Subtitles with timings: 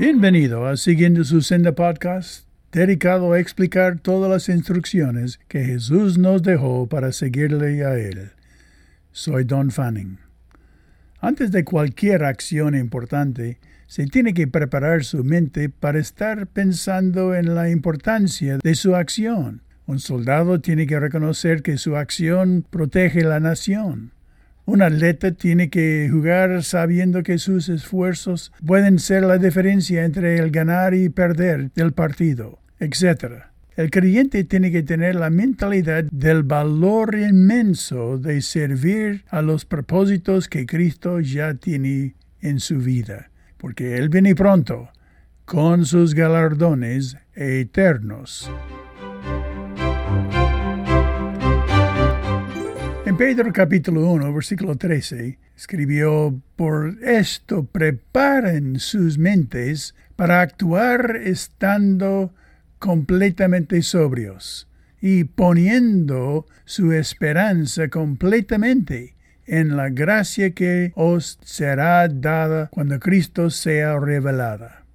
[0.00, 6.42] Bienvenido a Siguiendo su Senda Podcast, dedicado a explicar todas las instrucciones que Jesús nos
[6.42, 8.30] dejó para seguirle a Él.
[9.12, 10.18] Soy Don Fanning.
[11.20, 17.54] Antes de cualquier acción importante, se tiene que preparar su mente para estar pensando en
[17.54, 19.60] la importancia de su acción.
[19.84, 24.12] Un soldado tiene que reconocer que su acción protege la nación.
[24.70, 30.52] Un atleta tiene que jugar sabiendo que sus esfuerzos pueden ser la diferencia entre el
[30.52, 33.46] ganar y perder del partido, etc.
[33.74, 40.46] El creyente tiene que tener la mentalidad del valor inmenso de servir a los propósitos
[40.46, 44.88] que Cristo ya tiene en su vida, porque Él viene pronto
[45.46, 48.48] con sus galardones eternos.
[53.20, 62.32] Pedro capítulo 1, versículo 13, escribió, Por esto preparen sus mentes para actuar estando
[62.78, 64.70] completamente sobrios
[65.02, 74.00] y poniendo su esperanza completamente en la gracia que os será dada cuando Cristo sea
[74.00, 74.86] revelada.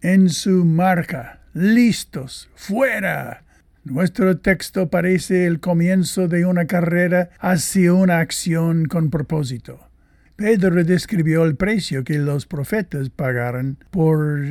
[0.00, 3.44] En su marca, listos, fuera,
[3.90, 9.80] nuestro texto parece el comienzo de una carrera hacia una acción con propósito.
[10.36, 14.42] Pedro describió el precio que los profetas pagaron por,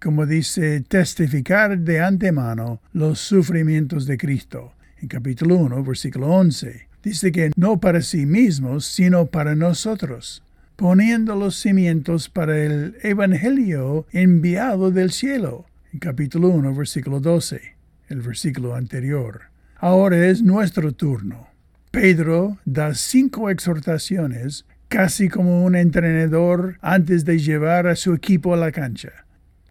[0.00, 4.74] como dice, testificar de antemano los sufrimientos de Cristo.
[5.00, 10.44] En capítulo 1, versículo 11, dice que no para sí mismos, sino para nosotros,
[10.76, 15.64] poniendo los cimientos para el Evangelio enviado del cielo.
[15.92, 17.71] En capítulo 1, versículo 12
[18.12, 19.42] el versículo anterior.
[19.76, 21.48] Ahora es nuestro turno.
[21.90, 28.58] Pedro da cinco exhortaciones casi como un entrenador antes de llevar a su equipo a
[28.58, 29.24] la cancha.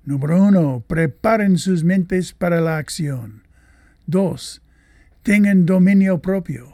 [0.03, 3.43] Número uno, preparen sus mentes para la acción.
[4.07, 4.63] Dos,
[5.21, 6.73] tengan dominio propio.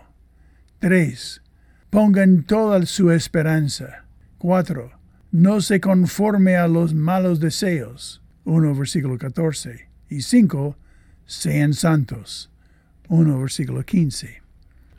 [0.79, 1.41] Tres,
[1.89, 4.06] pongan toda su esperanza.
[4.38, 4.91] Cuatro,
[5.31, 8.23] no se conforme a los malos deseos.
[8.45, 9.89] 1 versículo 14.
[10.09, 10.77] Y cinco,
[11.27, 12.49] sean santos.
[13.09, 14.41] 1 versículo 15.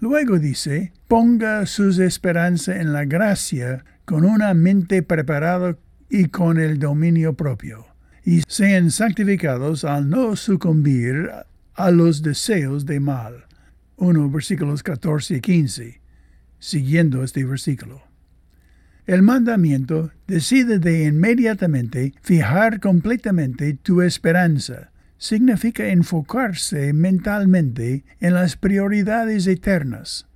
[0.01, 5.77] Luego dice, ponga sus esperanzas en la gracia con una mente preparada
[6.09, 7.87] y con el dominio propio,
[8.25, 11.31] y sean santificados al no sucumbir
[11.75, 13.47] a los deseos de mal.
[13.97, 16.01] 1 versículos 14 y 15,
[16.59, 18.03] siguiendo este versículo.
[19.07, 29.47] El mandamiento decide de inmediatamente fijar completamente tu esperanza significa enfocarse mentalmente en las prioridades
[29.47, 30.27] eternas,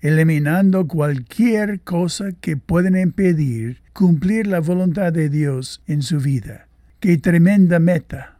[0.00, 6.66] eliminando cualquier cosa que pueda impedir cumplir la voluntad de Dios en su vida.
[7.00, 8.34] ¡Qué tremenda meta!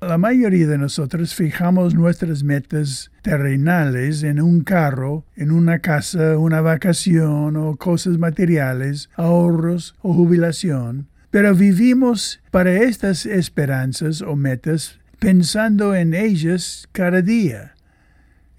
[0.00, 6.60] La mayoría de nosotros fijamos nuestras metas terrenales en un carro, en una casa, una
[6.60, 15.94] vacación o cosas materiales, ahorros o jubilación, pero vivimos para estas esperanzas o metas pensando
[15.94, 17.74] en ellas cada día.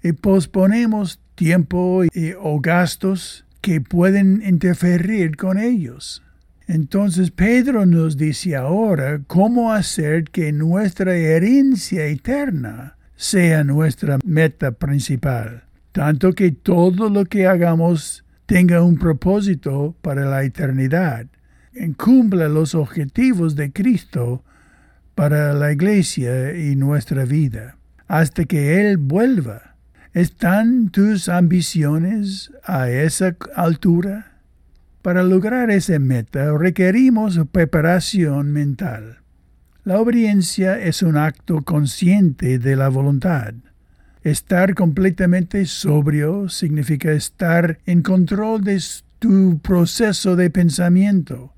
[0.02, 6.22] Y posponemos tiempo y, o gastos que pueden interferir con ellos.
[6.66, 15.64] Entonces Pedro nos dice ahora cómo hacer que nuestra herencia eterna sea nuestra meta principal,
[15.92, 21.26] tanto que todo lo que hagamos tenga un propósito para la eternidad,
[21.98, 24.42] cumpla los objetivos de Cristo
[25.14, 27.76] para la iglesia y nuestra vida,
[28.06, 29.76] hasta que Él vuelva.
[30.12, 34.40] ¿Están tus ambiciones a esa altura?
[35.02, 39.18] Para lograr esa meta requerimos preparación mental.
[39.84, 43.54] La obediencia es un acto consciente de la voluntad.
[44.22, 48.82] Estar completamente sobrio significa estar en control de
[49.18, 51.53] tu proceso de pensamiento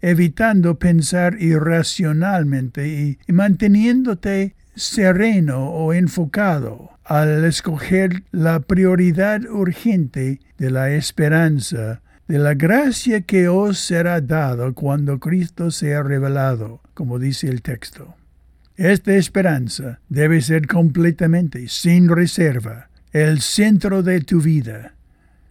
[0.00, 10.90] evitando pensar irracionalmente y, manteniéndote sereno o enfocado al escoger la prioridad urgente de la
[10.90, 17.60] esperanza de la gracia que os será dado cuando Cristo sea revelado, como dice el
[17.60, 18.14] texto.
[18.76, 24.94] Esta esperanza debe ser completamente, sin reserva, el centro de tu vida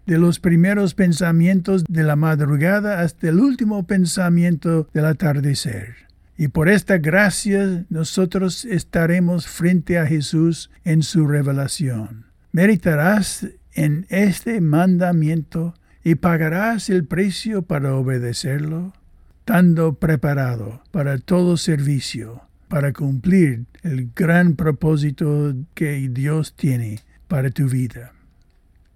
[0.09, 5.97] de los primeros pensamientos de la madrugada hasta el último pensamiento del atardecer.
[6.35, 12.25] Y por esta gracia nosotros estaremos frente a Jesús en su revelación.
[12.51, 18.93] Meditarás en este mandamiento y pagarás el precio para obedecerlo.
[19.41, 27.67] estando preparado para todo servicio, para cumplir el gran propósito que Dios tiene para tu
[27.69, 28.13] vida.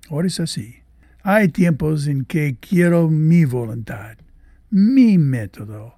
[0.09, 0.82] Ahora es así.
[1.25, 4.17] Hay tiempos en que quiero mi voluntad,
[4.69, 5.95] mi método,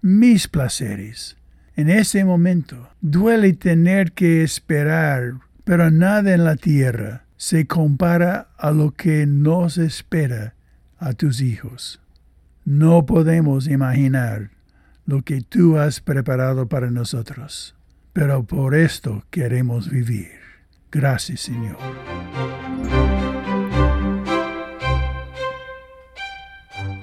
[0.00, 1.36] mis placeres.
[1.76, 5.34] En ese momento duele tener que esperar,
[5.64, 10.54] pero nada en la tierra se compara a lo que nos espera
[10.96, 12.00] a tus hijos.
[12.64, 14.50] No podemos imaginar
[15.04, 17.76] lo que tú has preparado para nosotros,
[18.14, 20.30] pero por esto queremos vivir.
[20.90, 21.76] Gracias, Señor.